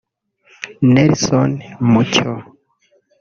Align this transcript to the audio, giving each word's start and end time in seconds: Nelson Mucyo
Nelson 0.93 1.51
Mucyo 1.91 2.31